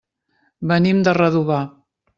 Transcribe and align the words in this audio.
Venim 0.73 1.05
de 1.09 1.17
Redovà. 1.21 1.63